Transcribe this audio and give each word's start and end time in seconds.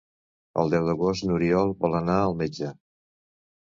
El 0.61 0.71
deu 0.75 0.87
d'agost 0.87 1.27
n'Oriol 1.27 1.77
vol 1.87 2.01
anar 2.03 2.19
al 2.25 2.39
metge. 2.45 2.77